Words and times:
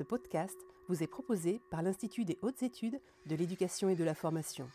Ce 0.00 0.04
podcast 0.04 0.56
vous 0.88 1.02
est 1.02 1.06
proposé 1.06 1.60
par 1.70 1.82
l'Institut 1.82 2.24
des 2.24 2.38
hautes 2.40 2.62
études 2.62 2.98
de 3.26 3.36
l'éducation 3.36 3.90
et 3.90 3.96
de 3.96 4.02
la 4.02 4.14
formation. 4.14 4.66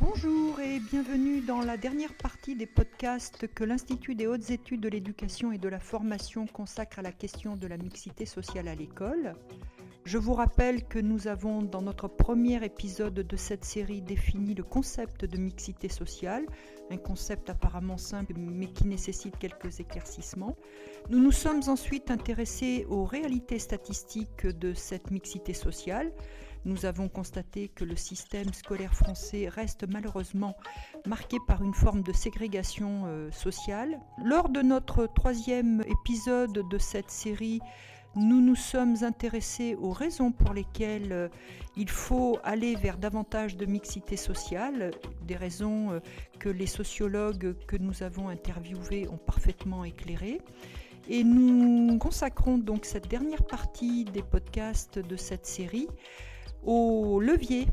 Bonjour 0.00 0.58
et 0.58 0.80
bienvenue 0.80 1.42
dans 1.42 1.60
la 1.60 1.76
dernière 1.76 2.12
partie 2.16 2.56
des 2.56 2.66
podcasts 2.66 3.46
que 3.46 3.62
l'Institut 3.62 4.16
des 4.16 4.26
hautes 4.26 4.50
études 4.50 4.80
de 4.80 4.88
l'éducation 4.88 5.52
et 5.52 5.58
de 5.58 5.68
la 5.68 5.78
formation 5.78 6.48
consacre 6.48 6.98
à 6.98 7.02
la 7.02 7.12
question 7.12 7.54
de 7.54 7.68
la 7.68 7.76
mixité 7.76 8.26
sociale 8.26 8.66
à 8.66 8.74
l'école. 8.74 9.36
Je 10.04 10.18
vous 10.18 10.34
rappelle 10.34 10.82
que 10.84 10.98
nous 10.98 11.28
avons 11.28 11.62
dans 11.62 11.80
notre 11.80 12.08
premier 12.08 12.64
épisode 12.64 13.14
de 13.14 13.36
cette 13.36 13.64
série 13.64 14.02
défini 14.02 14.52
le 14.52 14.64
concept 14.64 15.24
de 15.24 15.38
mixité 15.38 15.88
sociale, 15.88 16.44
un 16.90 16.96
concept 16.96 17.48
apparemment 17.50 17.98
simple 17.98 18.32
mais 18.36 18.66
qui 18.66 18.88
nécessite 18.88 19.38
quelques 19.38 19.78
éclaircissements. 19.78 20.56
Nous 21.08 21.20
nous 21.20 21.30
sommes 21.30 21.62
ensuite 21.68 22.10
intéressés 22.10 22.84
aux 22.90 23.04
réalités 23.04 23.60
statistiques 23.60 24.44
de 24.44 24.74
cette 24.74 25.12
mixité 25.12 25.54
sociale. 25.54 26.10
Nous 26.64 26.84
avons 26.84 27.08
constaté 27.08 27.68
que 27.68 27.84
le 27.84 27.96
système 27.96 28.52
scolaire 28.52 28.94
français 28.94 29.48
reste 29.48 29.86
malheureusement 29.88 30.56
marqué 31.06 31.38
par 31.46 31.62
une 31.62 31.74
forme 31.74 32.02
de 32.02 32.12
ségrégation 32.12 33.04
euh, 33.06 33.30
sociale. 33.30 34.00
Lors 34.24 34.48
de 34.48 34.62
notre 34.62 35.06
troisième 35.06 35.82
épisode 35.88 36.68
de 36.68 36.78
cette 36.78 37.10
série, 37.10 37.60
nous 38.14 38.40
nous 38.40 38.56
sommes 38.56 38.96
intéressés 39.02 39.74
aux 39.80 39.92
raisons 39.92 40.32
pour 40.32 40.52
lesquelles 40.52 41.12
euh, 41.12 41.28
il 41.76 41.88
faut 41.88 42.38
aller 42.44 42.76
vers 42.76 42.98
davantage 42.98 43.56
de 43.56 43.64
mixité 43.64 44.16
sociale, 44.16 44.90
des 45.22 45.36
raisons 45.36 45.92
euh, 45.92 46.00
que 46.38 46.48
les 46.48 46.66
sociologues 46.66 47.54
que 47.66 47.76
nous 47.76 48.02
avons 48.02 48.28
interviewés 48.28 49.08
ont 49.08 49.16
parfaitement 49.16 49.84
éclairées. 49.84 50.40
Et 51.08 51.24
nous 51.24 51.98
consacrons 51.98 52.58
donc 52.58 52.84
cette 52.84 53.08
dernière 53.08 53.44
partie 53.44 54.04
des 54.04 54.22
podcasts 54.22 54.98
de 54.98 55.16
cette 55.16 55.46
série 55.46 55.88
aux 56.64 57.20
leviers 57.20 57.66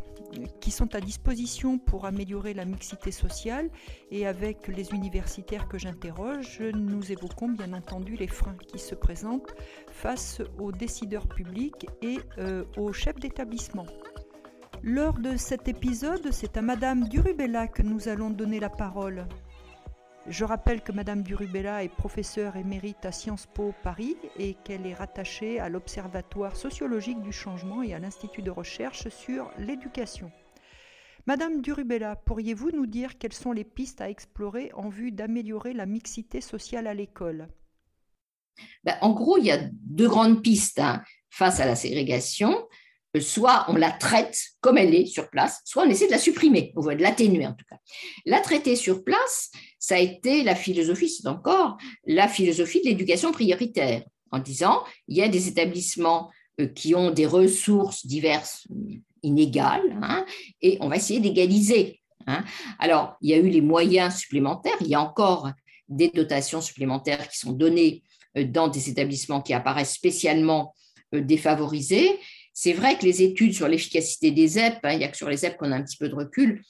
qui 0.59 0.71
sont 0.71 0.93
à 0.95 1.01
disposition 1.01 1.77
pour 1.79 2.05
améliorer 2.05 2.53
la 2.53 2.65
mixité 2.65 3.11
sociale 3.11 3.69
et 4.11 4.27
avec 4.27 4.67
les 4.67 4.91
universitaires 4.91 5.67
que 5.67 5.77
j'interroge, 5.77 6.61
nous 6.73 7.11
évoquons 7.11 7.49
bien 7.49 7.73
entendu 7.73 8.15
les 8.15 8.27
freins 8.27 8.57
qui 8.67 8.79
se 8.79 8.95
présentent 8.95 9.53
face 9.91 10.41
aux 10.59 10.71
décideurs 10.71 11.27
publics 11.27 11.87
et 12.01 12.19
euh, 12.37 12.63
aux 12.77 12.93
chefs 12.93 13.19
d'établissement. 13.19 13.87
Lors 14.83 15.19
de 15.19 15.35
cet 15.35 15.67
épisode, 15.67 16.31
c'est 16.31 16.55
à 16.55 16.61
Madame 16.61 17.09
Durubella 17.09 17.67
que 17.67 17.81
nous 17.81 18.07
allons 18.07 18.29
donner 18.29 18.59
la 18.59 18.69
parole. 18.69 19.27
Je 20.27 20.45
rappelle 20.45 20.81
que 20.81 20.91
Madame 20.91 21.23
Durubella 21.23 21.83
est 21.83 21.89
professeure 21.89 22.55
émérite 22.55 23.05
à 23.05 23.11
Sciences 23.11 23.47
Po 23.47 23.73
Paris 23.83 24.17
et 24.37 24.55
qu'elle 24.63 24.85
est 24.85 24.93
rattachée 24.93 25.59
à 25.59 25.69
l'Observatoire 25.69 26.55
sociologique 26.55 27.21
du 27.21 27.31
changement 27.31 27.81
et 27.81 27.93
à 27.93 27.99
l'Institut 27.99 28.41
de 28.41 28.51
recherche 28.51 29.07
sur 29.09 29.49
l'éducation. 29.57 30.31
Madame 31.25 31.61
Durubella, 31.61 32.15
pourriez-vous 32.15 32.71
nous 32.71 32.85
dire 32.85 33.17
quelles 33.17 33.33
sont 33.33 33.51
les 33.51 33.63
pistes 33.63 34.01
à 34.01 34.09
explorer 34.09 34.71
en 34.73 34.89
vue 34.89 35.11
d'améliorer 35.11 35.73
la 35.73 35.85
mixité 35.85 36.41
sociale 36.41 36.87
à 36.87 36.93
l'école? 36.93 37.47
Ben, 38.83 38.97
En 39.01 39.11
gros, 39.11 39.37
il 39.37 39.45
y 39.45 39.51
a 39.51 39.69
deux 39.83 40.09
grandes 40.09 40.43
pistes 40.43 40.79
hein, 40.79 41.03
face 41.29 41.59
à 41.59 41.65
la 41.65 41.75
ségrégation 41.75 42.67
soit 43.19 43.65
on 43.69 43.75
la 43.75 43.91
traite 43.91 44.39
comme 44.61 44.77
elle 44.77 44.93
est 44.93 45.05
sur 45.05 45.29
place, 45.29 45.61
soit 45.65 45.83
on 45.83 45.89
essaie 45.89 46.05
de 46.05 46.11
la 46.11 46.19
supprimer, 46.19 46.71
on 46.75 46.81
veut 46.81 46.95
de 46.95 47.01
l'atténuer 47.01 47.47
en 47.47 47.53
tout 47.53 47.65
cas. 47.69 47.77
La 48.25 48.39
traiter 48.39 48.75
sur 48.75 49.03
place, 49.03 49.51
ça 49.79 49.95
a 49.95 49.99
été 49.99 50.43
la 50.43 50.55
philosophie, 50.55 51.09
c'est 51.09 51.27
encore 51.27 51.77
la 52.05 52.27
philosophie 52.27 52.81
de 52.81 52.89
l'éducation 52.89 53.31
prioritaire, 53.31 54.03
en 54.31 54.39
disant 54.39 54.83
il 55.07 55.17
y 55.17 55.23
a 55.23 55.27
des 55.27 55.47
établissements 55.47 56.29
euh, 56.59 56.67
qui 56.67 56.93
ont 56.93 57.09
des 57.09 57.25
ressources 57.25 58.05
diverses, 58.05 58.67
inégales, 59.23 59.97
hein, 60.01 60.25
et 60.61 60.77
on 60.81 60.87
va 60.87 60.97
essayer 60.97 61.19
d'égaliser. 61.19 61.99
Hein. 62.27 62.43
Alors, 62.77 63.17
il 63.21 63.31
y 63.31 63.33
a 63.33 63.37
eu 63.37 63.49
les 63.49 63.61
moyens 63.61 64.17
supplémentaires, 64.17 64.77
il 64.81 64.87
y 64.87 64.95
a 64.95 65.01
encore 65.01 65.49
des 65.87 66.09
dotations 66.09 66.61
supplémentaires 66.61 67.27
qui 67.27 67.39
sont 67.39 67.53
données 67.53 68.03
euh, 68.37 68.43
dans 68.43 68.67
des 68.67 68.89
établissements 68.89 69.41
qui 69.41 69.53
apparaissent 69.53 69.93
spécialement 69.93 70.75
euh, 71.15 71.21
défavorisés, 71.21 72.19
c'est 72.61 72.73
vrai 72.73 72.97
que 72.97 73.05
les 73.05 73.21
études 73.21 73.53
sur 73.53 73.69
l'efficacité 73.69 74.31
des 74.31 74.45
ZEP, 74.49 74.79
hein, 74.83 74.91
il 74.91 74.97
n'y 74.97 75.05
a 75.05 75.07
que 75.07 75.15
sur 75.15 75.29
les 75.29 75.37
ZEP 75.37 75.55
qu'on 75.55 75.71
a 75.71 75.77
un 75.77 75.81
petit 75.81 75.95
peu 75.95 76.09
de 76.09 76.15
recul, 76.15 76.61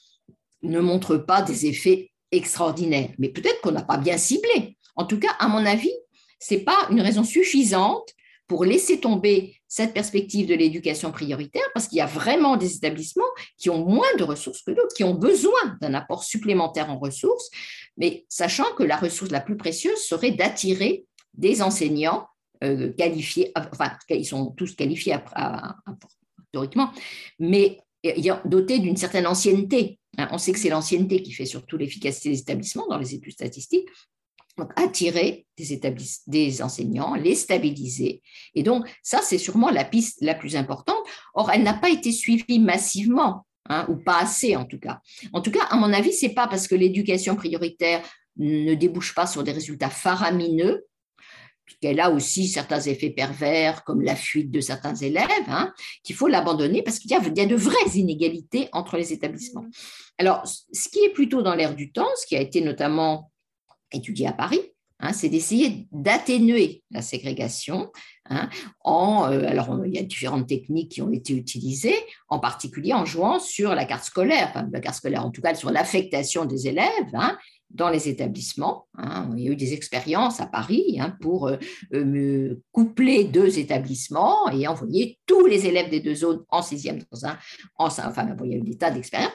ne 0.62 0.80
montrent 0.80 1.18
pas 1.18 1.42
des 1.42 1.66
effets 1.66 2.12
extraordinaires. 2.32 3.10
Mais 3.18 3.30
peut-être 3.30 3.60
qu'on 3.62 3.72
n'a 3.72 3.82
pas 3.82 3.98
bien 3.98 4.16
ciblé. 4.16 4.78
En 4.96 5.06
tout 5.06 5.18
cas, 5.18 5.32
à 5.40 5.48
mon 5.48 5.66
avis, 5.66 5.92
ce 6.40 6.54
n'est 6.54 6.60
pas 6.60 6.78
une 6.92 7.02
raison 7.02 7.24
suffisante 7.24 8.08
pour 8.48 8.66
laisser 8.66 9.00
tomber 9.00 9.56
cette 9.68 9.96
perspective 9.96 10.46
de 10.46 10.54
l'éducation 10.54 11.12
prioritaire, 11.12 11.66
parce 11.74 11.88
qu'il 11.88 11.98
y 11.98 12.02
a 12.02 12.06
vraiment 12.06 12.56
des 12.56 12.76
établissements 12.76 13.24
qui 13.58 13.72
ont 13.72 13.84
moins 13.84 14.16
de 14.20 14.24
ressources 14.24 14.62
que 14.62 14.70
d'autres, 14.70 14.94
qui 14.96 15.04
ont 15.04 15.16
besoin 15.16 15.76
d'un 15.82 15.96
apport 15.96 16.24
supplémentaire 16.24 16.92
en 16.92 17.00
ressources, 17.00 17.50
mais 17.98 18.28
sachant 18.30 18.76
que 18.76 18.84
la 18.84 18.98
ressource 18.98 19.32
la 19.32 19.42
plus 19.42 19.58
précieuse 19.58 19.98
serait 19.98 20.34
d'attirer 20.34 21.06
des 21.34 21.64
enseignants 21.64 22.28
euh, 22.64 22.92
qualifiés, 22.94 23.52
enfin, 23.56 23.92
ils 24.10 24.26
sont 24.26 24.52
tous 24.52 24.76
qualifiés 24.76 25.16
historiquement, 26.46 26.92
mais 27.40 27.80
dotés 28.46 28.80
d'une 28.80 28.98
certaine 28.98 29.28
ancienneté. 29.28 30.00
Hein. 30.18 30.28
On 30.32 30.38
sait 30.38 30.52
que 30.52 30.60
c'est 30.60 30.70
l'ancienneté 30.70 31.22
qui 31.22 31.32
fait 31.32 31.46
surtout 31.46 31.78
l'efficacité 31.78 32.30
des 32.30 32.40
établissements 32.40 32.88
dans 32.88 32.98
les 32.98 33.14
études 33.14 33.34
statistiques. 33.34 33.88
Donc, 34.58 34.72
attirer 34.76 35.46
des, 35.58 35.80
des 36.28 36.62
enseignants, 36.62 37.16
les 37.16 37.36
stabiliser. 37.36 38.22
Et 38.56 38.64
donc, 38.64 38.86
ça, 39.04 39.22
c'est 39.24 39.38
sûrement 39.38 39.70
la 39.70 39.86
piste 39.86 40.18
la 40.20 40.36
plus 40.36 40.58
importante. 40.58 40.98
Or, 41.34 41.50
elle 41.52 41.64
n'a 41.64 41.76
pas 41.76 41.90
été 41.90 42.12
suivie 42.12 42.60
massivement, 42.60 43.46
hein, 43.70 43.86
ou 43.88 43.96
pas 43.96 44.20
assez 44.20 44.58
en 44.58 44.66
tout 44.66 44.80
cas. 44.80 45.00
En 45.32 45.40
tout 45.42 45.52
cas, 45.52 45.64
à 45.70 45.78
mon 45.78 45.94
avis, 45.94 46.12
c'est 46.12 46.34
pas 46.34 46.48
parce 46.48 46.68
que 46.68 46.76
l'éducation 46.76 47.38
prioritaire 47.38 48.02
ne 48.36 48.74
débouche 48.74 49.16
pas 49.16 49.28
sur 49.28 49.44
des 49.44 49.54
résultats 49.54 49.90
faramineux 49.90 50.86
qu'elle 51.78 52.00
a 52.00 52.12
aussi 52.12 52.48
certains 52.48 52.80
effets 52.82 53.10
pervers, 53.10 53.84
comme 53.84 54.02
la 54.02 54.16
fuite 54.16 54.52
de 54.52 54.62
certains 54.62 54.96
élèves, 54.96 55.28
hein, 55.48 55.74
qu'il 56.04 56.16
faut 56.16 56.28
l'abandonner 56.28 56.82
parce 56.82 57.00
qu'il 57.00 57.12
y, 57.12 57.14
a 57.14 57.20
de 57.20 57.56
vraies 57.56 57.96
inégalités 57.96 58.70
entre 58.72 58.98
les 58.98 59.14
établissements. 59.14 59.64
Mmh. 59.64 59.72
Alors, 60.20 60.44
ce 60.46 60.90
qui 60.90 61.00
est 61.00 61.14
plutôt 61.14 61.42
dans 61.42 61.56
l'air 61.56 61.76
du 61.76 61.92
temps, 61.92 62.08
ce 62.18 62.26
qui 62.26 62.36
a 62.36 62.42
été 62.42 62.62
notamment 62.62 63.32
étudié 63.92 64.28
à 64.28 64.34
Paris, 64.34 64.62
hein, 65.00 65.14
c'est 65.14 65.30
d'essayer 65.30 65.88
d'atténuer 65.92 66.84
la 66.92 67.02
ségrégation. 67.02 67.92
Hein, 68.30 68.50
en, 68.84 69.32
euh, 69.32 69.48
alors, 69.48 69.80
il 69.86 69.96
y 69.96 69.98
a 69.98 70.04
différentes 70.04 70.48
techniques 70.48 70.92
qui 70.92 71.02
ont 71.02 71.12
été 71.12 71.34
utilisées, 71.34 71.96
en 72.28 72.40
particulier 72.40 72.94
en 72.94 73.06
jouant 73.06 73.40
sur 73.40 73.74
la 73.76 73.86
carte 73.86 74.04
scolaire, 74.04 74.50
enfin, 74.50 74.68
la 74.72 74.80
carte 74.80 74.98
scolaire, 74.98 75.26
en 75.26 75.32
tout 75.32 75.42
cas 75.42 75.56
sur 75.56 75.72
l'affectation 75.72 76.46
des 76.46 76.68
élèves, 76.68 77.16
dans 77.70 77.90
les 77.90 78.10
établissements. 78.10 78.88
Hein. 78.98 79.30
Il 79.38 79.44
y 79.44 79.48
a 79.48 79.52
eu 79.52 79.56
des 79.56 79.74
expériences 79.74 80.40
à 80.40 80.48
Paris 80.48 80.98
hein, 81.00 81.16
pour 81.22 81.48
euh, 81.48 81.58
euh, 81.94 82.62
coupler 82.72 83.26
deux 83.26 83.60
établissements 83.60 84.50
et 84.50 84.68
envoyer 84.68 85.20
tous 85.26 85.46
les 85.46 85.66
élèves 85.66 85.90
des 85.90 86.00
deux 86.00 86.16
zones 86.16 86.44
en 86.50 86.62
sixième 86.62 87.00
dans 87.12 87.26
un, 87.26 87.38
en, 87.78 87.86
enfin, 87.86 88.36
il 88.44 88.52
y 88.52 88.54
a 88.56 88.58
eu 88.58 88.62
des 88.62 88.78
tas 88.78 88.92
d'expériences 88.92 89.34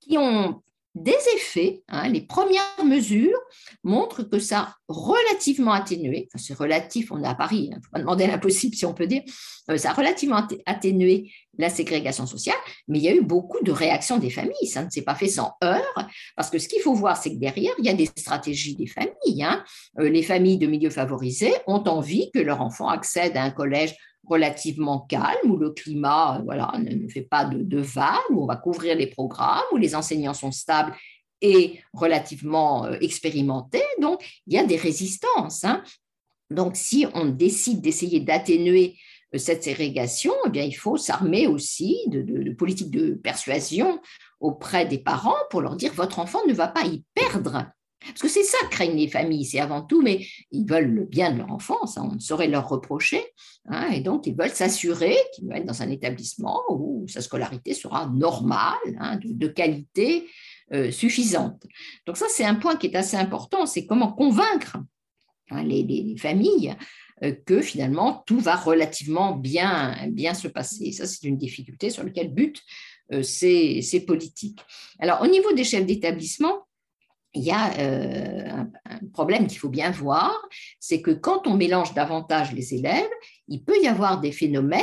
qui 0.00 0.16
ont 0.18 0.62
des 0.94 1.16
effets. 1.36 1.82
Hein, 1.88 2.08
les 2.08 2.20
premières 2.20 2.62
mesures 2.84 3.38
montrent 3.82 4.22
que 4.22 4.38
ça 4.38 4.58
a 4.60 4.76
relativement 4.88 5.72
atténué, 5.72 6.28
enfin, 6.28 6.42
c'est 6.42 6.54
relatif, 6.54 7.10
on 7.10 7.22
est 7.22 7.26
à 7.26 7.34
Paris, 7.34 7.68
il 7.70 7.76
ne 7.76 7.82
faut 7.82 7.90
pas 7.92 8.00
demander 8.00 8.26
l'impossible 8.26 8.74
si 8.74 8.84
on 8.84 8.92
peut 8.92 9.06
dire, 9.06 9.22
euh, 9.70 9.78
ça 9.78 9.90
a 9.90 9.94
relativement 9.94 10.46
atténué 10.66 11.32
la 11.58 11.70
ségrégation 11.70 12.26
sociale, 12.26 12.56
mais 12.88 12.98
il 12.98 13.04
y 13.04 13.08
a 13.08 13.14
eu 13.14 13.22
beaucoup 13.22 13.62
de 13.62 13.72
réactions 13.72 14.18
des 14.18 14.30
familles, 14.30 14.66
ça 14.66 14.84
ne 14.84 14.90
s'est 14.90 15.02
pas 15.02 15.14
fait 15.14 15.28
sans 15.28 15.52
heurts, 15.62 16.08
parce 16.36 16.50
que 16.50 16.58
ce 16.58 16.68
qu'il 16.68 16.80
faut 16.80 16.94
voir, 16.94 17.16
c'est 17.16 17.30
que 17.30 17.38
derrière, 17.38 17.72
il 17.78 17.84
y 17.84 17.90
a 17.90 17.94
des 17.94 18.06
stratégies 18.06 18.74
des 18.74 18.86
familles. 18.86 19.42
Hein. 19.42 19.64
Euh, 19.98 20.08
les 20.08 20.22
familles 20.22 20.58
de 20.58 20.66
milieux 20.66 20.90
favorisés 20.90 21.54
ont 21.66 21.82
envie 21.84 22.30
que 22.32 22.38
leur 22.38 22.60
enfant 22.60 22.88
accède 22.88 23.36
à 23.36 23.42
un 23.42 23.50
collège 23.50 23.94
relativement 24.24 25.00
calme, 25.00 25.50
où 25.50 25.56
le 25.56 25.70
climat 25.70 26.38
euh, 26.38 26.42
voilà, 26.44 26.72
ne, 26.78 27.08
fait 27.08 27.22
pas 27.22 27.44
de, 27.44 27.62
de 27.62 27.78
vagues, 27.78 28.30
où 28.30 28.42
on 28.42 28.46
va 28.46 28.56
couvrir 28.56 28.96
les 28.96 29.06
programmes, 29.06 29.64
où 29.72 29.76
les 29.76 29.94
enseignants 29.94 30.34
sont 30.34 30.52
stables 30.52 30.94
et 31.40 31.80
relativement 31.92 32.86
euh, 32.86 32.96
expérimentés. 33.00 33.82
Donc, 34.00 34.24
il 34.46 34.54
y 34.54 34.58
a 34.58 34.64
des 34.64 34.76
résistances. 34.76 35.64
Hein. 35.64 35.82
Donc, 36.50 36.76
si 36.76 37.06
on 37.14 37.26
décide 37.26 37.80
d'essayer 37.80 38.20
d'atténuer 38.20 38.96
euh, 39.34 39.38
cette 39.38 39.64
ségrégation, 39.64 40.32
eh 40.54 40.64
il 40.64 40.72
faut 40.72 40.96
s'armer 40.96 41.46
aussi 41.46 41.98
de, 42.06 42.22
de 42.22 42.52
politiques 42.52 42.90
de 42.90 43.14
persuasion 43.14 44.00
auprès 44.40 44.86
des 44.86 44.98
parents 44.98 45.34
pour 45.50 45.60
leur 45.60 45.76
dire 45.76 45.92
votre 45.94 46.18
enfant 46.18 46.40
ne 46.46 46.54
va 46.54 46.68
pas 46.68 46.84
y 46.84 47.02
perdre 47.14 47.66
parce 48.06 48.20
que 48.20 48.28
c'est 48.28 48.42
ça 48.42 48.58
que 48.64 48.70
craignent 48.70 48.96
les 48.96 49.08
familles, 49.08 49.44
c'est 49.44 49.60
avant 49.60 49.82
tout, 49.82 50.02
mais 50.02 50.26
ils 50.50 50.66
veulent 50.66 50.90
le 50.90 51.04
bien 51.04 51.32
de 51.32 51.38
leur 51.38 51.52
enfant, 51.52 51.86
ça 51.86 52.02
on 52.02 52.14
ne 52.14 52.18
saurait 52.18 52.48
leur 52.48 52.68
reprocher, 52.68 53.24
hein, 53.66 53.90
et 53.90 54.00
donc 54.00 54.26
ils 54.26 54.36
veulent 54.36 54.50
s'assurer 54.50 55.16
qu'ils 55.34 55.46
vont 55.46 55.54
être 55.54 55.66
dans 55.66 55.82
un 55.82 55.90
établissement 55.90 56.60
où 56.70 57.06
sa 57.08 57.20
scolarité 57.20 57.74
sera 57.74 58.08
normale, 58.08 58.96
hein, 58.98 59.18
de, 59.22 59.46
qualité 59.46 60.26
euh, 60.72 60.90
suffisante. 60.90 61.66
Donc 62.06 62.16
ça 62.16 62.26
c'est 62.28 62.44
un 62.44 62.54
point 62.54 62.76
qui 62.76 62.88
est 62.88 62.96
assez 62.96 63.16
important, 63.16 63.66
c'est 63.66 63.86
comment 63.86 64.12
convaincre 64.12 64.78
hein, 65.50 65.62
les, 65.62 66.16
familles 66.18 66.74
que 67.46 67.60
finalement 67.60 68.24
tout 68.26 68.40
va 68.40 68.56
relativement 68.56 69.36
bien, 69.36 69.96
bien 70.08 70.34
se 70.34 70.48
passer. 70.48 70.90
ça, 70.90 71.06
c'est 71.06 71.22
une 71.22 71.36
difficulté 71.36 71.88
sur 71.88 72.02
laquelle 72.02 72.34
butent 72.34 72.62
ces, 73.22 73.80
ces 73.80 74.00
politiques. 74.00 74.58
Alors, 74.98 75.22
au 75.22 75.28
niveau 75.28 75.52
des 75.52 75.62
chefs 75.62 75.86
d'établissement, 75.86 76.66
il 77.34 77.42
y 77.42 77.50
a 77.50 77.72
un, 77.78 78.70
problème 79.12 79.46
qu'il 79.46 79.58
faut 79.58 79.68
bien 79.68 79.90
voir, 79.90 80.32
c'est 80.80 81.02
que 81.02 81.10
quand 81.10 81.46
on 81.46 81.56
mélange 81.56 81.94
davantage 81.94 82.52
les 82.52 82.74
élèves, 82.74 83.10
il 83.48 83.62
peut 83.62 83.76
y 83.82 83.86
avoir 83.86 84.20
des 84.20 84.32
phénomènes 84.32 84.82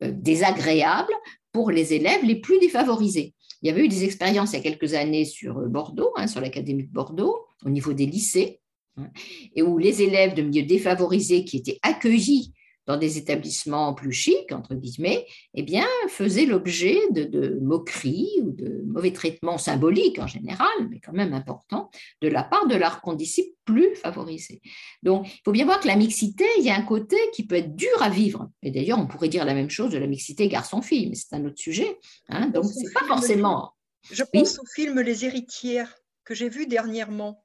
désagréables 0.00 1.12
pour 1.52 1.70
les 1.70 1.94
élèves 1.94 2.24
les 2.24 2.36
plus 2.36 2.58
défavorisés. 2.58 3.34
Il 3.62 3.68
y 3.68 3.70
avait 3.70 3.84
eu 3.84 3.88
des 3.88 4.04
expériences 4.04 4.52
il 4.52 4.56
y 4.56 4.60
a 4.60 4.62
quelques 4.62 4.94
années 4.94 5.24
sur 5.24 5.54
Bordeaux, 5.68 6.12
hein, 6.16 6.26
sur 6.26 6.40
l'Académie 6.40 6.84
de 6.84 6.92
Bordeaux, 6.92 7.46
au 7.64 7.70
niveau 7.70 7.92
des 7.92 8.06
lycées, 8.06 8.60
hein, 8.96 9.10
et 9.54 9.62
où 9.62 9.76
les 9.76 10.02
élèves 10.02 10.34
de 10.34 10.42
milieux 10.42 10.66
défavorisés 10.66 11.44
qui 11.44 11.58
étaient 11.58 11.78
accueillis 11.82 12.54
dans 12.86 12.96
des 12.96 13.18
établissements 13.18 13.94
plus 13.94 14.12
chics, 14.12 14.52
entre 14.52 14.74
guillemets, 14.74 15.26
eh 15.54 15.62
bien, 15.62 15.86
faisaient 16.08 16.46
l'objet 16.46 16.98
de, 17.10 17.58
moqueries 17.60 18.40
ou 18.42 18.52
de 18.52 18.82
mauvais 18.86 19.12
traitements 19.12 19.58
symboliques 19.58 20.18
en 20.18 20.26
général, 20.26 20.68
mais 20.90 21.00
quand 21.00 21.12
même 21.12 21.32
importants, 21.32 21.90
de 22.20 22.28
la 22.28 22.42
part 22.42 22.66
de 22.66 22.74
leurs 22.74 23.00
condisciples 23.00 23.54
plus 23.64 23.94
favorisés. 23.94 24.60
Donc, 25.02 25.28
il 25.28 25.40
faut 25.44 25.52
bien 25.52 25.64
voir 25.64 25.80
que 25.80 25.86
la 25.86 25.96
mixité, 25.96 26.44
il 26.58 26.64
y 26.64 26.70
a 26.70 26.76
un 26.76 26.82
côté 26.82 27.16
qui 27.32 27.46
peut 27.46 27.56
être 27.56 27.76
dur 27.76 28.02
à 28.02 28.08
vivre. 28.08 28.50
Et 28.62 28.70
d'ailleurs, 28.70 28.98
on 28.98 29.06
pourrait 29.06 29.28
dire 29.28 29.44
la 29.44 29.54
même 29.54 29.70
chose 29.70 29.92
de 29.92 29.98
la 29.98 30.06
mixité 30.06 30.48
garçon-fille, 30.48 31.08
mais 31.08 31.14
c'est 31.14 31.34
un 31.34 31.44
autre 31.44 31.58
sujet. 31.58 31.98
Hein. 32.28 32.48
Donc, 32.48 32.64
c'est 32.64 32.92
pas 32.92 33.06
forcément. 33.06 33.72
Je 34.10 34.24
pense 34.32 34.58
au 34.58 34.66
film 34.74 35.00
Les 35.00 35.24
héritières 35.24 35.94
que 36.24 36.34
j'ai 36.34 36.48
vu 36.48 36.66
dernièrement. 36.66 37.44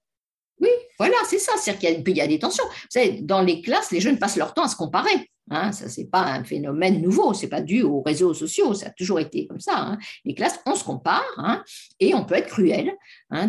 Oui, 0.59 0.69
voilà, 0.97 1.15
c'est 1.27 1.39
ça. 1.39 1.53
C'est-à-dire 1.57 2.03
qu'il 2.05 2.17
y, 2.17 2.21
a 2.21 2.27
des 2.27 2.39
tensions. 2.39 2.63
Vous 2.65 2.87
savez, 2.89 3.21
dans 3.21 3.41
les 3.41 3.61
classes, 3.61 3.91
les 3.91 3.99
jeunes 3.99 4.19
passent 4.19 4.37
leur 4.37 4.53
temps 4.53 4.63
à 4.63 4.67
se 4.67 4.75
comparer. 4.75 5.29
Hein, 5.51 5.71
ça, 5.71 5.89
c'est 5.89 6.09
pas 6.09 6.23
un 6.23 6.43
phénomène 6.43 7.01
nouveau, 7.01 7.35
c'est 7.35 7.49
pas 7.49 7.61
dû 7.61 7.83
aux 7.83 8.01
réseaux 8.01 8.33
sociaux, 8.33 8.73
ça 8.73 8.87
a 8.87 8.89
toujours 8.89 9.19
été 9.19 9.45
comme 9.45 9.59
ça. 9.59 9.77
Hein. 9.77 9.99
Les 10.23 10.33
classes, 10.33 10.59
on 10.65 10.73
se 10.73 10.83
compare 10.83 11.23
hein, 11.37 11.63
et 11.99 12.15
on 12.15 12.25
peut 12.25 12.33
être 12.33 12.47
cruel. 12.47 12.91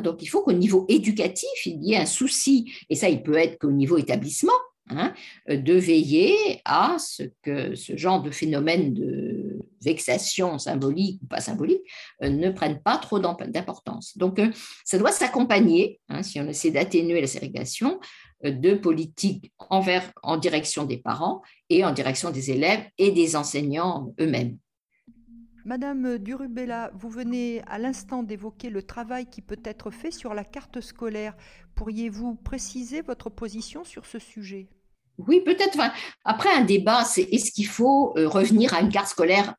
donc, 0.02 0.22
il 0.22 0.26
faut 0.26 0.42
qu'au 0.42 0.52
niveau 0.52 0.84
éducatif, 0.88 1.64
il 1.64 1.82
y 1.82 1.94
ait 1.94 1.98
un 1.98 2.06
souci, 2.06 2.70
et 2.90 2.96
ça, 2.96 3.08
il 3.08 3.22
peut 3.22 3.38
être 3.38 3.58
qu'au 3.58 3.70
niveau 3.70 3.96
établissement, 3.96 4.52
de 4.90 5.74
veiller 5.74 6.60
à 6.64 6.96
ce 6.98 7.24
que 7.42 7.74
ce 7.74 7.96
genre 7.96 8.22
de 8.22 8.30
phénomène 8.30 8.94
de 8.94 9.56
vexation 9.86 10.58
symbolique 10.58 11.20
ou 11.22 11.26
pas 11.26 11.40
symbolique 11.40 11.82
euh, 12.22 12.28
ne 12.28 12.50
prenne 12.50 12.80
pas 12.80 12.98
trop 12.98 13.18
d'importance. 13.18 14.16
Donc, 14.18 14.38
euh, 14.38 14.50
ça 14.84 14.98
doit 14.98 15.12
s'accompagner, 15.12 16.00
si 16.22 16.40
on 16.40 16.48
essaie 16.48 16.70
d'atténuer 16.70 17.20
la 17.20 17.26
ségrégation, 17.26 18.00
euh, 18.44 18.50
de 18.50 18.74
politiques 18.74 19.52
en 19.58 20.36
direction 20.36 20.84
des 20.84 20.98
parents 20.98 21.42
et 21.70 21.84
en 21.84 21.92
direction 21.92 22.30
des 22.30 22.50
élèves 22.50 22.84
et 22.98 23.12
des 23.12 23.36
enseignants 23.36 24.12
eux-mêmes. 24.20 24.58
Madame 25.64 26.18
Durubella, 26.18 26.92
vous 26.94 27.08
venez 27.08 27.60
à 27.66 27.78
l'instant 27.78 28.22
d'évoquer 28.22 28.70
le 28.70 28.82
travail 28.84 29.26
qui 29.26 29.42
peut 29.42 29.60
être 29.64 29.90
fait 29.90 30.12
sur 30.12 30.32
la 30.32 30.44
carte 30.44 30.80
scolaire. 30.80 31.36
Pourriez-vous 31.74 32.36
préciser 32.36 33.02
votre 33.02 33.30
position 33.30 33.82
sur 33.82 34.06
ce 34.06 34.20
sujet? 34.20 34.68
Oui, 35.18 35.40
peut-être. 35.40 35.78
après 36.24 36.52
un 36.52 36.62
débat, 36.62 37.04
c'est 37.04 37.22
est-ce 37.22 37.50
qu'il 37.52 37.66
faut 37.66 38.12
euh, 38.16 38.28
revenir 38.28 38.74
à 38.74 38.80
une 38.80 38.90
carte 38.90 39.08
scolaire 39.08 39.54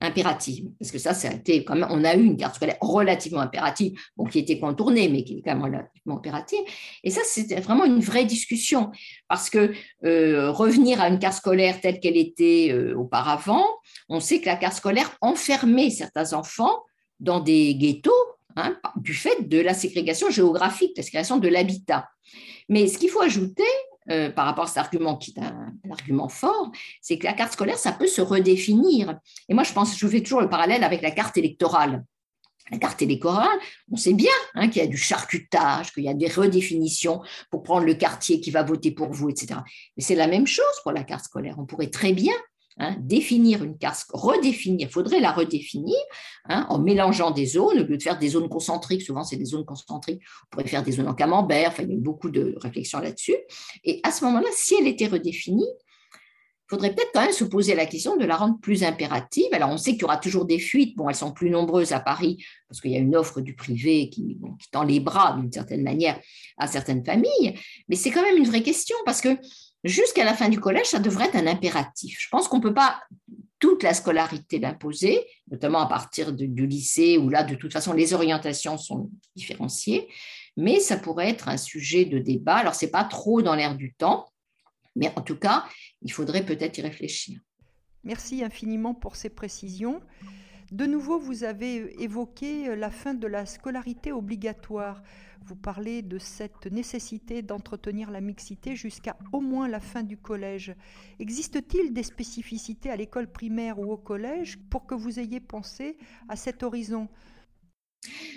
impérative, 0.00 0.66
parce 0.78 0.90
que 0.90 0.98
ça, 0.98 1.14
ça 1.14 1.32
été 1.32 1.64
quand 1.64 1.74
même, 1.74 1.88
on 1.90 2.04
a 2.04 2.14
eu 2.14 2.22
une 2.22 2.36
carte 2.36 2.56
scolaire 2.56 2.76
relativement 2.80 3.40
impérative, 3.40 3.98
bon, 4.16 4.24
qui 4.24 4.40
était 4.40 4.58
contournée, 4.58 5.08
mais 5.08 5.24
qui 5.24 5.38
est 5.38 5.42
quand 5.42 5.54
même 5.54 5.62
relativement 5.62 6.18
impérative. 6.18 6.60
Et 7.02 7.10
ça, 7.10 7.22
c'était 7.24 7.60
vraiment 7.60 7.86
une 7.86 8.00
vraie 8.00 8.26
discussion, 8.26 8.90
parce 9.28 9.48
que 9.48 9.72
euh, 10.04 10.50
revenir 10.52 11.00
à 11.00 11.08
une 11.08 11.18
carte 11.18 11.38
scolaire 11.38 11.80
telle 11.80 12.00
qu'elle 12.00 12.18
était 12.18 12.68
euh, 12.72 12.94
auparavant, 12.94 13.64
on 14.10 14.20
sait 14.20 14.40
que 14.40 14.46
la 14.46 14.56
carte 14.56 14.76
scolaire 14.76 15.16
enfermait 15.22 15.90
certains 15.90 16.34
enfants 16.34 16.82
dans 17.18 17.40
des 17.40 17.74
ghettos 17.76 18.12
hein, 18.56 18.78
du 18.96 19.14
fait 19.14 19.48
de 19.48 19.60
la 19.60 19.72
ségrégation 19.72 20.28
géographique, 20.28 20.92
la 20.98 21.02
ségrégation 21.02 21.38
de 21.38 21.48
l'habitat. 21.48 22.06
Mais 22.68 22.86
ce 22.86 22.98
qu'il 22.98 23.08
faut 23.08 23.22
ajouter, 23.22 23.64
euh, 24.10 24.30
par 24.30 24.46
rapport 24.46 24.64
à 24.64 24.66
cet 24.66 24.78
argument 24.78 25.16
qui 25.16 25.32
est 25.32 25.40
un, 25.40 25.72
argument 25.90 26.28
fort, 26.28 26.70
c'est 27.00 27.18
que 27.18 27.24
la 27.24 27.32
carte 27.32 27.52
scolaire, 27.52 27.78
ça 27.78 27.92
peut 27.92 28.06
se 28.06 28.20
redéfinir. 28.20 29.18
Et 29.48 29.54
moi, 29.54 29.64
je 29.64 29.72
pense, 29.72 29.98
je 29.98 30.06
fais 30.06 30.20
toujours 30.20 30.40
le 30.40 30.48
parallèle 30.48 30.84
avec 30.84 31.02
la 31.02 31.10
carte 31.10 31.36
électorale. 31.36 32.04
La 32.70 32.78
carte 32.78 33.00
électorale, 33.00 33.58
on 33.92 33.96
sait 33.96 34.12
bien 34.12 34.32
hein, 34.54 34.68
qu'il 34.68 34.82
y 34.82 34.84
a 34.84 34.88
du 34.88 34.96
charcutage, 34.96 35.92
qu'il 35.92 36.02
y 36.02 36.08
a 36.08 36.14
des 36.14 36.26
redéfinitions 36.26 37.22
pour 37.50 37.62
prendre 37.62 37.86
le 37.86 37.94
quartier 37.94 38.40
qui 38.40 38.50
va 38.50 38.64
voter 38.64 38.90
pour 38.90 39.12
vous, 39.12 39.28
etc. 39.28 39.60
Mais 39.96 40.02
c'est 40.02 40.16
la 40.16 40.26
même 40.26 40.48
chose 40.48 40.64
pour 40.82 40.90
la 40.90 41.04
carte 41.04 41.24
scolaire. 41.24 41.54
On 41.58 41.64
pourrait 41.64 41.90
très 41.90 42.12
bien 42.12 42.34
Hein, 42.78 42.94
définir 43.00 43.64
une 43.64 43.78
carte, 43.78 44.04
redéfinir, 44.12 44.88
il 44.88 44.92
faudrait 44.92 45.18
la 45.18 45.32
redéfinir 45.32 45.96
hein, 46.44 46.66
en 46.68 46.78
mélangeant 46.78 47.30
des 47.30 47.46
zones, 47.46 47.80
au 47.80 47.84
lieu 47.84 47.96
de 47.96 48.02
faire 48.02 48.18
des 48.18 48.28
zones 48.28 48.50
concentriques, 48.50 49.00
souvent 49.00 49.24
c'est 49.24 49.36
des 49.38 49.46
zones 49.46 49.64
concentriques, 49.64 50.20
on 50.44 50.46
pourrait 50.50 50.68
faire 50.68 50.82
des 50.82 50.92
zones 50.92 51.08
en 51.08 51.14
camembert, 51.14 51.70
enfin, 51.70 51.84
il 51.84 51.88
y 51.88 51.92
a 51.92 51.96
eu 51.96 52.00
beaucoup 52.00 52.28
de 52.28 52.54
réflexions 52.58 52.98
là-dessus. 52.98 53.36
Et 53.82 54.00
à 54.02 54.10
ce 54.10 54.26
moment-là, 54.26 54.48
si 54.52 54.74
elle 54.78 54.88
était 54.88 55.06
redéfinie, 55.06 55.64
il 56.66 56.68
faudrait 56.68 56.94
peut-être 56.94 57.12
quand 57.14 57.22
même 57.22 57.32
se 57.32 57.44
poser 57.44 57.74
la 57.74 57.86
question 57.86 58.18
de 58.18 58.26
la 58.26 58.36
rendre 58.36 58.58
plus 58.60 58.82
impérative. 58.82 59.46
Alors, 59.52 59.70
on 59.70 59.78
sait 59.78 59.92
qu'il 59.92 60.02
y 60.02 60.04
aura 60.04 60.16
toujours 60.16 60.46
des 60.46 60.58
fuites. 60.58 60.96
Bon, 60.96 61.08
elles 61.08 61.14
sont 61.14 61.30
plus 61.30 61.48
nombreuses 61.48 61.92
à 61.92 62.00
Paris 62.00 62.44
parce 62.68 62.80
qu'il 62.80 62.90
y 62.90 62.96
a 62.96 62.98
une 62.98 63.14
offre 63.14 63.40
du 63.40 63.54
privé 63.54 64.10
qui, 64.10 64.36
qui 64.58 64.70
tend 64.72 64.82
les 64.82 64.98
bras 64.98 65.36
d'une 65.38 65.52
certaine 65.52 65.84
manière 65.84 66.20
à 66.58 66.66
certaines 66.66 67.04
familles. 67.04 67.54
Mais 67.88 67.94
c'est 67.94 68.10
quand 68.10 68.22
même 68.22 68.36
une 68.36 68.48
vraie 68.48 68.64
question 68.64 68.96
parce 69.04 69.20
que 69.20 69.38
jusqu'à 69.84 70.24
la 70.24 70.34
fin 70.34 70.48
du 70.48 70.60
collège, 70.60 70.86
ça 70.86 70.98
devrait 70.98 71.26
être 71.26 71.36
un 71.36 71.46
impératif. 71.46 72.18
Je 72.20 72.28
pense 72.28 72.48
qu'on 72.48 72.58
ne 72.58 72.62
peut 72.62 72.74
pas 72.74 73.00
toute 73.58 73.82
la 73.82 73.94
scolarité 73.94 74.58
l'imposer, 74.58 75.24
notamment 75.50 75.80
à 75.80 75.86
partir 75.86 76.32
du 76.32 76.66
lycée, 76.66 77.18
où 77.18 77.28
là, 77.28 77.42
de 77.42 77.54
toute 77.54 77.72
façon, 77.72 77.92
les 77.92 78.12
orientations 78.12 78.76
sont 78.76 79.10
différenciées, 79.34 80.08
mais 80.56 80.80
ça 80.80 80.96
pourrait 80.96 81.30
être 81.30 81.48
un 81.48 81.56
sujet 81.56 82.04
de 82.04 82.18
débat. 82.18 82.56
Alors, 82.56 82.74
ce 82.74 82.84
n'est 82.84 82.90
pas 82.90 83.04
trop 83.04 83.42
dans 83.42 83.54
l'air 83.54 83.74
du 83.74 83.94
temps, 83.94 84.26
mais 84.94 85.12
en 85.16 85.22
tout 85.22 85.36
cas, 85.36 85.64
il 86.02 86.12
faudrait 86.12 86.44
peut-être 86.44 86.78
y 86.78 86.82
réfléchir. 86.82 87.40
Merci 88.04 88.44
infiniment 88.44 88.94
pour 88.94 89.16
ces 89.16 89.30
précisions. 89.30 90.00
De 90.72 90.84
nouveau, 90.84 91.20
vous 91.20 91.44
avez 91.44 92.02
évoqué 92.02 92.74
la 92.74 92.90
fin 92.90 93.14
de 93.14 93.28
la 93.28 93.46
scolarité 93.46 94.10
obligatoire. 94.10 95.00
Vous 95.44 95.54
parlez 95.54 96.02
de 96.02 96.18
cette 96.18 96.66
nécessité 96.66 97.40
d'entretenir 97.40 98.10
la 98.10 98.20
mixité 98.20 98.74
jusqu'à 98.74 99.16
au 99.32 99.40
moins 99.40 99.68
la 99.68 99.78
fin 99.78 100.02
du 100.02 100.16
collège. 100.16 100.74
Existe-t-il 101.20 101.92
des 101.92 102.02
spécificités 102.02 102.90
à 102.90 102.96
l'école 102.96 103.30
primaire 103.30 103.78
ou 103.78 103.92
au 103.92 103.96
collège 103.96 104.58
pour 104.68 104.86
que 104.86 104.96
vous 104.96 105.20
ayez 105.20 105.38
pensé 105.38 105.96
à 106.28 106.34
cet 106.34 106.64
horizon? 106.64 107.08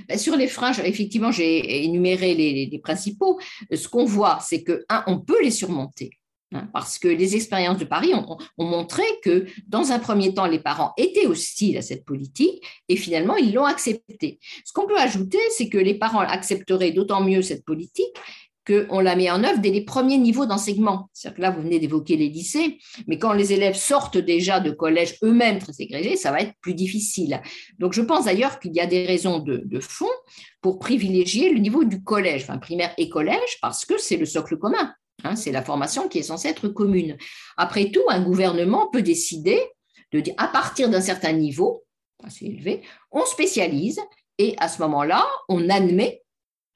Ben, 0.07 0.17
sur 0.17 0.35
les 0.35 0.47
freins, 0.47 0.73
effectivement, 0.73 1.31
j'ai 1.31 1.83
énuméré 1.83 2.35
les, 2.35 2.67
les, 2.67 2.79
principaux. 2.79 3.39
Ce 3.73 3.87
qu'on 3.87 4.05
voit, 4.05 4.39
c'est 4.41 4.63
que, 4.63 4.85
un, 4.89 5.03
on 5.07 5.19
peut 5.19 5.41
les 5.43 5.51
surmonter. 5.51 6.11
Hein, 6.51 6.67
parce 6.73 6.97
que 6.97 7.07
les 7.07 7.35
expériences 7.35 7.77
de 7.77 7.85
Paris 7.85 8.11
ont, 8.15 8.37
montré 8.57 9.03
que, 9.23 9.45
dans 9.67 9.91
un 9.91 9.99
premier 9.99 10.33
temps, 10.33 10.47
les 10.47 10.59
parents 10.59 10.93
étaient 10.97 11.27
hostiles 11.27 11.77
à 11.77 11.83
cette 11.83 12.05
politique 12.05 12.63
et 12.87 12.95
finalement, 12.95 13.35
ils 13.35 13.53
l'ont 13.53 13.65
acceptée. 13.65 14.39
Ce 14.65 14.73
qu'on 14.73 14.87
peut 14.87 14.97
ajouter, 14.97 15.37
c'est 15.55 15.69
que 15.69 15.77
les 15.77 15.93
parents 15.93 16.21
accepteraient 16.21 16.91
d'autant 16.91 17.21
mieux 17.21 17.43
cette 17.43 17.63
politique 17.63 18.15
qu'on 18.67 18.99
la 18.99 19.15
met 19.15 19.31
en 19.31 19.43
œuvre 19.43 19.59
dès 19.59 19.71
les 19.71 19.83
premiers 19.83 20.17
niveaux 20.17 20.45
d'enseignement. 20.45 21.09
C'est-à-dire 21.13 21.37
que 21.37 21.41
là, 21.41 21.51
vous 21.51 21.61
venez 21.61 21.79
d'évoquer 21.79 22.17
les 22.17 22.29
lycées, 22.29 22.77
mais 23.07 23.17
quand 23.17 23.33
les 23.33 23.53
élèves 23.53 23.75
sortent 23.75 24.17
déjà 24.17 24.59
de 24.59 24.71
collège 24.71 25.17
eux-mêmes 25.23 25.59
très 25.59 25.73
ségrégés, 25.73 26.15
ça 26.15 26.31
va 26.31 26.41
être 26.41 26.53
plus 26.61 26.73
difficile. 26.73 27.41
Donc, 27.79 27.93
je 27.93 28.01
pense 28.01 28.25
d'ailleurs 28.25 28.59
qu'il 28.59 28.73
y 28.73 28.79
a 28.79 28.85
des 28.85 29.05
raisons 29.05 29.39
de, 29.39 29.61
de, 29.65 29.79
fond 29.79 30.09
pour 30.61 30.79
privilégier 30.79 31.51
le 31.51 31.59
niveau 31.59 31.83
du 31.83 32.03
collège, 32.03 32.43
enfin 32.43 32.57
primaire 32.57 32.93
et 32.97 33.09
collège, 33.09 33.57
parce 33.61 33.85
que 33.85 33.97
c'est 33.97 34.17
le 34.17 34.25
socle 34.25 34.57
commun. 34.57 34.93
Hein, 35.23 35.35
c'est 35.35 35.51
la 35.51 35.61
formation 35.61 36.07
qui 36.07 36.19
est 36.19 36.23
censée 36.23 36.47
être 36.47 36.67
commune. 36.69 37.17
Après 37.57 37.91
tout, 37.91 38.03
un 38.09 38.21
gouvernement 38.21 38.87
peut 38.87 39.01
décider 39.01 39.61
de 40.11 40.19
dire 40.19 40.33
à 40.37 40.47
partir 40.47 40.89
d'un 40.89 41.01
certain 41.01 41.33
niveau, 41.33 41.83
assez 42.23 42.45
élevé, 42.45 42.81
on 43.11 43.25
spécialise 43.25 43.99
et 44.37 44.55
à 44.57 44.67
ce 44.67 44.81
moment-là, 44.81 45.25
on 45.49 45.69
admet 45.69 46.23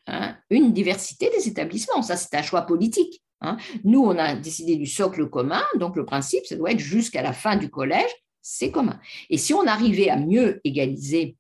hein, 0.08 0.36
une 0.50 0.74
diversité 0.74 1.30
des 1.30 1.48
établissements. 1.48 2.02
Ça, 2.02 2.16
c'est 2.16 2.36
un 2.36 2.42
choix 2.42 2.64
politique. 2.64 3.22
Hein. 3.42 3.58
Nous, 3.84 4.02
on 4.02 4.18
a 4.18 4.36
décidé 4.36 4.76
du 4.76 4.86
socle 4.86 5.30
commun, 5.30 5.64
donc 5.76 5.96
le 5.96 6.06
principe, 6.06 6.46
ça 6.46 6.56
doit 6.56 6.72
être 6.72 6.80
jusqu'à 6.80 7.22
la 7.22 7.34
fin 7.34 7.56
du 7.56 7.70
collège, 7.70 8.12
c'est 8.42 8.72
commun. 8.72 9.00
Et 9.30 9.38
si 9.38 9.54
on 9.54 9.66
arrivait 9.66 10.10
à 10.10 10.18
mieux 10.18 10.60
égaliser 10.64 11.38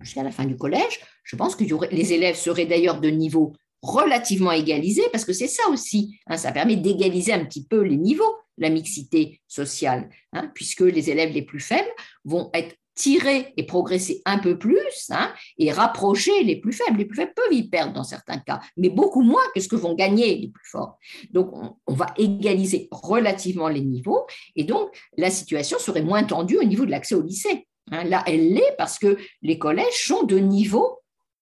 jusqu'à 0.00 0.22
la 0.22 0.30
fin 0.30 0.44
du 0.44 0.56
collège, 0.56 1.00
je 1.24 1.36
pense 1.36 1.56
que 1.56 1.64
les 1.92 2.12
élèves 2.12 2.36
seraient 2.36 2.66
d'ailleurs 2.66 3.00
de 3.00 3.08
niveau 3.08 3.54
relativement 3.82 4.52
égalisé, 4.52 5.02
parce 5.12 5.24
que 5.24 5.32
c'est 5.32 5.48
ça 5.48 5.68
aussi, 5.68 6.18
hein, 6.26 6.36
ça 6.36 6.52
permet 6.52 6.76
d'égaliser 6.76 7.32
un 7.32 7.44
petit 7.44 7.64
peu 7.64 7.80
les 7.80 7.96
niveaux, 7.96 8.36
la 8.58 8.68
mixité 8.68 9.40
sociale, 9.48 10.10
hein, 10.32 10.50
puisque 10.54 10.82
les 10.82 11.10
élèves 11.10 11.32
les 11.32 11.42
plus 11.42 11.60
faibles 11.60 11.88
vont 12.24 12.50
être 12.52 12.76
tirer 12.94 13.54
et 13.56 13.64
progresser 13.64 14.20
un 14.26 14.38
peu 14.38 14.58
plus 14.58 15.08
hein, 15.08 15.32
et 15.58 15.72
rapprocher 15.72 16.42
les 16.42 16.56
plus 16.56 16.72
faibles. 16.72 16.98
Les 16.98 17.06
plus 17.06 17.16
faibles 17.16 17.32
peuvent 17.34 17.52
y 17.52 17.66
perdre 17.66 17.94
dans 17.94 18.04
certains 18.04 18.38
cas, 18.38 18.60
mais 18.76 18.90
beaucoup 18.90 19.22
moins 19.22 19.42
que 19.54 19.60
ce 19.60 19.68
que 19.68 19.76
vont 19.76 19.94
gagner 19.94 20.36
les 20.36 20.48
plus 20.48 20.68
forts. 20.68 20.98
Donc, 21.30 21.50
on, 21.86 21.94
va 21.94 22.12
égaliser 22.18 22.88
relativement 22.90 23.68
les 23.68 23.80
niveaux 23.80 24.26
et 24.56 24.64
donc 24.64 24.88
la 25.16 25.30
situation 25.30 25.78
serait 25.78 26.02
moins 26.02 26.24
tendue 26.24 26.58
au 26.58 26.64
niveau 26.64 26.84
de 26.84 26.90
l'accès 26.90 27.14
au 27.14 27.22
lycée. 27.22 27.66
Hein. 27.90 28.04
là, 28.04 28.22
elle 28.26 28.52
l'est 28.52 28.74
parce 28.78 28.98
que 28.98 29.16
les 29.42 29.58
collèges 29.58 30.06
sont 30.06 30.22
de 30.22 30.38
niveaux 30.38 30.99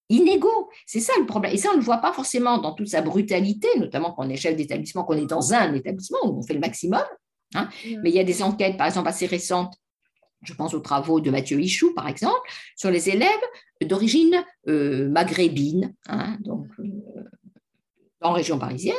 inégaux. 0.09 0.71
C'est 0.87 1.00
ça 1.00 1.12
le 1.19 1.27
problème. 1.27 1.53
Et 1.53 1.59
ça, 1.59 1.71
on 1.71 1.75
ne 1.75 1.79
le 1.79 1.85
voit 1.85 1.99
pas 1.99 2.12
forcément 2.12 2.59
dans 2.59 2.73
toute 2.73 2.88
sa 2.88 3.03
brutalité, 3.03 3.69
notamment 3.79 4.12
quand 4.12 4.27
on 4.27 4.31
est 4.31 4.37
chef 4.37 4.57
d'établissement, 4.57 5.05
qu'on 5.05 5.17
est 5.17 5.27
dans 5.27 5.53
un 5.53 5.75
établissement 5.75 6.19
où 6.25 6.38
on 6.38 6.43
fait 6.43 6.55
le 6.55 6.61
maximum. 6.61 7.03
Hein. 7.55 7.69
Mais 8.03 8.11
il 8.11 8.15
y 8.15 8.21
a 8.21 8.25
des 8.25 8.43
enquêtes, 8.43 8.77
par 8.77 8.87
exemple, 8.87 9.09
assez 9.09 9.27
récentes, 9.27 9.75
je 10.43 10.55
pense 10.55 10.75
aux 10.75 10.81
travaux 10.81 11.21
de 11.21 11.31
Mathieu 11.31 11.61
Hichou, 11.61 11.93
par 11.95 12.09
exemple, 12.09 12.41
sur 12.77 12.91
les 12.91 13.09
élèves 13.11 13.29
d'origine 13.83 14.45
euh, 14.69 15.09
maghrébine, 15.09 15.95
hein, 16.09 16.37
donc 16.41 16.67
euh, 16.79 16.85
en 18.21 18.33
région 18.33 18.59
parisienne, 18.59 18.97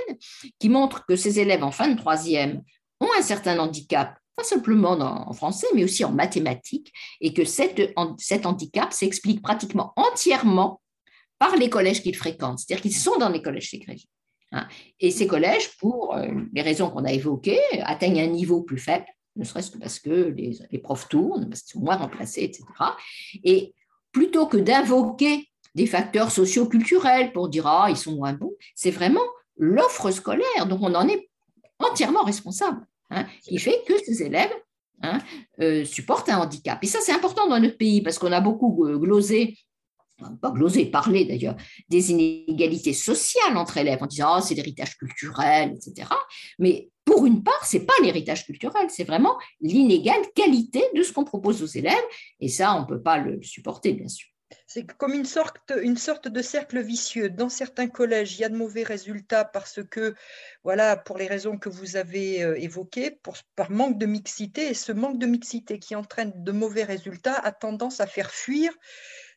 qui 0.59 0.69
montrent 0.69 1.05
que 1.05 1.15
ces 1.15 1.39
élèves 1.39 1.63
en 1.63 1.71
fin 1.71 1.89
de 1.89 1.97
troisième 1.97 2.61
ont 2.99 3.09
un 3.17 3.21
certain 3.21 3.57
handicap 3.59 4.17
pas 4.35 4.43
simplement 4.43 4.91
en 4.91 5.33
français, 5.33 5.67
mais 5.75 5.83
aussi 5.83 6.05
en 6.05 6.11
mathématiques, 6.11 6.93
et 7.19 7.33
que 7.33 7.43
cet 7.43 8.45
handicap 8.45 8.93
s'explique 8.93 9.41
pratiquement 9.41 9.91
entièrement 9.97 10.81
par 11.39 11.55
les 11.55 11.69
collèges 11.69 12.03
qu'ils 12.03 12.15
fréquentent, 12.15 12.59
c'est-à-dire 12.59 12.81
qu'ils 12.81 12.95
sont 12.95 13.17
dans 13.17 13.29
les 13.29 13.41
collèges 13.41 13.69
ségrégés. 13.71 14.09
Hein. 14.51 14.67
Et 14.99 15.11
ces 15.11 15.25
collèges, 15.25 15.77
pour 15.77 16.15
euh, 16.15 16.27
les 16.53 16.61
raisons 16.61 16.89
qu'on 16.89 17.05
a 17.05 17.11
évoquées, 17.11 17.61
atteignent 17.83 18.21
un 18.21 18.27
niveau 18.27 18.61
plus 18.61 18.77
faible, 18.77 19.05
ne 19.35 19.45
serait-ce 19.45 19.71
que 19.71 19.77
parce 19.77 19.99
que 19.99 20.33
les, 20.35 20.79
profs 20.79 21.07
tournent, 21.07 21.47
parce 21.49 21.61
qu'ils 21.61 21.73
sont 21.73 21.85
moins 21.85 21.95
remplacés, 21.95 22.43
etc. 22.43 22.65
Et 23.43 23.73
plutôt 24.11 24.47
que 24.47 24.57
d'invoquer 24.57 25.47
des 25.75 25.85
facteurs 25.85 26.31
socioculturels 26.31 27.31
pour 27.31 27.47
dire 27.47 27.67
ah 27.67 27.87
ils 27.89 27.97
sont 27.97 28.15
moins 28.15 28.33
bons, 28.33 28.53
c'est 28.75 28.91
vraiment 28.91 29.23
l'offre 29.55 30.11
scolaire 30.11 30.65
dont 30.67 30.79
on 30.81 30.93
en 30.95 31.07
est 31.07 31.29
entièrement 31.77 32.23
responsable, 32.23 32.85
hein, 33.11 33.25
qui 33.43 33.59
fait 33.59 33.83
que 33.87 33.93
ces 34.03 34.23
élèves 34.23 34.51
hein, 35.03 35.19
euh, 35.61 35.85
supportent 35.85 36.29
un 36.29 36.39
handicap. 36.39 36.83
Et 36.83 36.87
ça 36.87 36.99
c'est 37.01 37.13
important 37.13 37.47
dans 37.47 37.59
notre 37.59 37.77
pays 37.77 38.01
parce 38.01 38.17
qu'on 38.17 38.31
a 38.31 38.41
beaucoup 38.41 38.85
euh, 38.87 38.97
glosé 38.97 39.57
pas 40.41 40.51
gloser, 40.51 40.85
parler 40.85 41.25
d'ailleurs, 41.25 41.55
des 41.89 42.11
inégalités 42.11 42.93
sociales 42.93 43.57
entre 43.57 43.77
élèves 43.77 44.01
en 44.01 44.07
disant 44.07 44.37
oh, 44.37 44.41
c'est 44.41 44.55
l'héritage 44.55 44.97
culturel, 44.97 45.75
etc. 45.75 46.07
Mais 46.57 46.89
pour 47.05 47.25
une 47.25 47.43
part, 47.43 47.65
ce 47.65 47.77
n'est 47.77 47.85
pas 47.85 47.93
l'héritage 48.03 48.45
culturel, 48.45 48.87
c'est 48.89 49.03
vraiment 49.03 49.37
l'inégale 49.61 50.21
qualité 50.35 50.83
de 50.95 51.01
ce 51.01 51.11
qu'on 51.11 51.25
propose 51.25 51.63
aux 51.63 51.77
élèves. 51.77 51.95
Et 52.39 52.49
ça, 52.49 52.75
on 52.75 52.81
ne 52.81 52.85
peut 52.85 53.01
pas 53.01 53.17
le 53.17 53.41
supporter, 53.41 53.93
bien 53.93 54.07
sûr. 54.07 54.27
C'est 54.65 54.85
comme 54.85 55.13
une 55.13 55.25
sorte, 55.25 55.73
une 55.81 55.97
sorte 55.97 56.27
de 56.27 56.41
cercle 56.41 56.79
vicieux. 56.81 57.29
Dans 57.29 57.49
certains 57.49 57.87
collèges, 57.87 58.35
il 58.35 58.41
y 58.41 58.43
a 58.43 58.49
de 58.49 58.55
mauvais 58.55 58.83
résultats 58.83 59.45
parce 59.45 59.79
que, 59.83 60.15
voilà, 60.63 60.97
pour 60.97 61.17
les 61.17 61.27
raisons 61.27 61.57
que 61.57 61.69
vous 61.69 61.95
avez 61.95 62.43
euh, 62.43 62.55
évoquées, 62.59 63.11
pour, 63.11 63.37
par 63.55 63.69
manque 63.71 63.97
de 63.97 64.05
mixité. 64.05 64.67
Et 64.69 64.73
ce 64.73 64.91
manque 64.91 65.19
de 65.19 65.27
mixité 65.27 65.79
qui 65.79 65.95
entraîne 65.95 66.33
de 66.35 66.51
mauvais 66.51 66.83
résultats 66.83 67.35
a 67.35 67.51
tendance 67.51 67.99
à 67.99 68.07
faire 68.07 68.31
fuir 68.31 68.71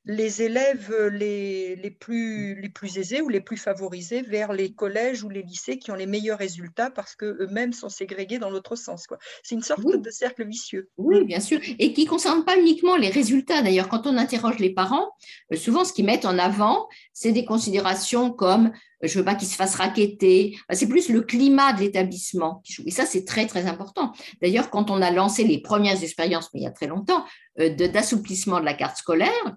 les 0.04 0.42
élèves 0.42 0.90
euh, 0.92 1.10
les, 1.10 1.76
les, 1.76 1.90
plus, 1.90 2.60
les 2.60 2.68
plus 2.68 2.98
aisés 2.98 3.20
ou 3.20 3.28
les 3.28 3.40
plus 3.40 3.56
favorisés 3.56 4.22
vers 4.22 4.52
les 4.52 4.72
collèges 4.72 5.22
ou 5.22 5.28
les 5.28 5.42
lycées 5.42 5.78
qui 5.78 5.90
ont 5.90 5.94
les 5.94 6.06
meilleurs 6.06 6.38
résultats 6.38 6.90
parce 6.90 7.14
qu'eux-mêmes 7.14 7.72
sont 7.72 7.88
ségrégés 7.88 8.38
dans 8.38 8.50
l'autre 8.50 8.74
sens. 8.74 9.06
C'est 9.42 9.54
une 9.54 9.62
sorte 9.62 9.84
de 9.84 10.10
cercle 10.10 10.44
vicieux. 10.46 10.90
Oui, 10.96 11.24
bien 11.24 11.40
sûr, 11.40 11.60
et 11.78 11.92
qui 11.92 12.04
ne 12.04 12.10
concerne 12.10 12.44
pas 12.44 12.58
uniquement 12.58 12.96
les 12.96 13.10
résultats. 13.10 13.62
D'ailleurs, 13.62 13.88
quand 13.88 14.06
on 14.06 14.16
interroge 14.16 14.58
les 14.58 14.74
parents, 14.74 15.12
euh, 15.52 15.56
souvent 15.56 15.84
ce 15.84 15.92
qu'ils 15.92 16.06
mettent 16.06 16.24
en 16.26 16.38
avant, 16.38 16.88
c'est 17.12 17.32
des 17.32 17.44
considérations 17.44 18.32
comme 18.32 18.72
je 19.02 19.18
veux 19.18 19.24
pas 19.24 19.34
qu'il 19.34 19.48
se 19.48 19.56
fasse 19.56 19.74
raqueter. 19.74 20.56
C'est 20.70 20.88
plus 20.88 21.08
le 21.08 21.22
climat 21.22 21.72
de 21.72 21.80
l'établissement 21.80 22.60
qui 22.64 22.72
joue. 22.72 22.82
Et 22.86 22.90
ça, 22.90 23.06
c'est 23.06 23.24
très, 23.24 23.46
très 23.46 23.66
important. 23.66 24.12
D'ailleurs, 24.40 24.70
quand 24.70 24.90
on 24.90 25.02
a 25.02 25.10
lancé 25.10 25.44
les 25.44 25.60
premières 25.60 26.02
expériences, 26.02 26.50
mais 26.54 26.60
il 26.60 26.64
y 26.64 26.66
a 26.66 26.70
très 26.70 26.86
longtemps, 26.86 27.24
euh, 27.60 27.74
d'assouplissement 27.74 28.60
de 28.60 28.64
la 28.64 28.74
carte 28.74 28.96
scolaire, 28.96 29.56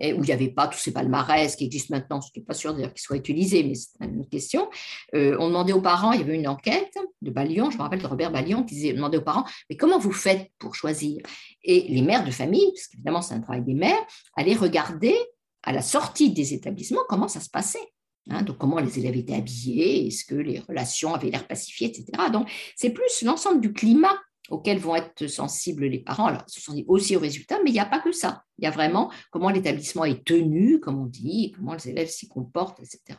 où 0.00 0.04
il 0.04 0.20
n'y 0.20 0.32
avait 0.32 0.48
pas 0.48 0.68
tous 0.68 0.78
ces 0.78 0.92
palmarès 0.92 1.56
qui 1.56 1.64
existent 1.64 1.94
maintenant, 1.94 2.20
ce 2.20 2.30
qui 2.30 2.40
pas 2.40 2.54
sûr 2.54 2.74
d'ailleurs 2.74 2.92
qu'ils 2.92 3.02
soient 3.02 3.16
utilisés, 3.16 3.62
mais 3.64 3.74
c'est 3.74 4.04
une 4.04 4.28
question. 4.28 4.68
Euh, 5.14 5.36
on 5.40 5.48
demandait 5.48 5.72
aux 5.72 5.80
parents, 5.80 6.12
il 6.12 6.20
y 6.20 6.22
avait 6.22 6.34
une 6.34 6.48
enquête 6.48 6.94
de 7.22 7.30
Balion, 7.30 7.70
je 7.70 7.78
me 7.78 7.82
rappelle 7.82 8.02
de 8.02 8.06
Robert 8.06 8.30
Balion, 8.30 8.62
qui 8.62 8.74
disait, 8.74 8.92
demandait 8.92 9.18
aux 9.18 9.22
parents, 9.22 9.44
mais 9.70 9.76
comment 9.76 9.98
vous 9.98 10.12
faites 10.12 10.50
pour 10.58 10.74
choisir? 10.74 11.22
Et 11.62 11.86
les 11.88 12.02
mères 12.02 12.24
de 12.24 12.30
famille, 12.30 12.70
parce 12.74 12.88
qu'évidemment 12.88 13.22
c'est 13.22 13.34
un 13.34 13.40
travail 13.40 13.62
des 13.62 13.74
mères, 13.74 14.04
allaient 14.36 14.54
regarder 14.54 15.16
à 15.62 15.72
la 15.72 15.82
sortie 15.82 16.30
des 16.30 16.54
établissements 16.54 17.02
comment 17.08 17.28
ça 17.28 17.40
se 17.40 17.48
passait. 17.48 17.92
Hein, 18.28 18.42
donc, 18.42 18.58
comment 18.58 18.80
les 18.80 18.98
élèves 18.98 19.16
étaient 19.16 19.34
habillés, 19.34 20.08
est-ce 20.08 20.24
que 20.24 20.34
les 20.34 20.58
relations 20.60 21.14
avaient 21.14 21.30
l'air 21.30 21.46
pacifiées, 21.46 21.88
etc. 21.88 22.06
Donc, 22.32 22.50
c'est 22.74 22.90
plus 22.90 23.22
l'ensemble 23.22 23.60
du 23.60 23.72
climat 23.72 24.16
auquel 24.50 24.78
vont 24.78 24.96
être 24.96 25.26
sensibles 25.26 25.86
les 25.86 26.00
parents. 26.00 26.26
Alors, 26.26 26.42
ce 26.46 26.60
sont 26.60 26.76
aussi 26.88 27.16
aux 27.16 27.20
résultats, 27.20 27.58
mais 27.64 27.70
il 27.70 27.74
n'y 27.74 27.80
a 27.80 27.86
pas 27.86 28.00
que 28.00 28.12
ça. 28.12 28.42
Il 28.58 28.64
y 28.64 28.68
a 28.68 28.70
vraiment 28.70 29.10
comment 29.30 29.50
l'établissement 29.50 30.04
est 30.04 30.24
tenu, 30.24 30.80
comme 30.80 31.00
on 31.00 31.06
dit, 31.06 31.52
comment 31.56 31.74
les 31.74 31.88
élèves 31.88 32.08
s'y 32.08 32.28
comportent, 32.28 32.80
etc. 32.80 33.18